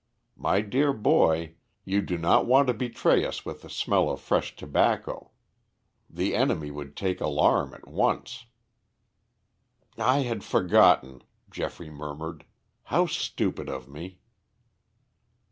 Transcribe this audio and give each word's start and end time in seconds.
My 0.35 0.61
dear 0.61 0.93
boy, 0.93 1.53
you 1.85 2.01
do 2.01 2.17
not 2.17 2.47
want 2.47 2.65
to 2.69 2.73
betray 2.73 3.23
us 3.23 3.45
with 3.45 3.61
the 3.61 3.69
smell 3.69 4.09
of 4.09 4.19
fresh 4.19 4.55
tobacco. 4.55 5.29
The 6.09 6.33
enemy 6.35 6.71
would 6.71 6.97
take 6.97 7.21
alarm 7.21 7.75
at 7.75 7.87
once." 7.87 8.47
"I 9.99 10.21
had 10.21 10.43
forgotten," 10.43 11.21
Geoffrey 11.51 11.91
murmured. 11.91 12.45
"How 12.85 13.05
stupid 13.05 13.69
of 13.69 13.87
me!" 13.87 14.17